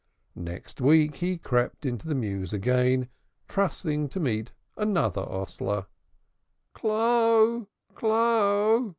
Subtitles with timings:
[0.41, 3.07] Next week he crept into the mews again,
[3.47, 5.85] trusting to meet another hostler.
[6.73, 7.67] "Clo'!
[7.93, 8.89] Clo'!"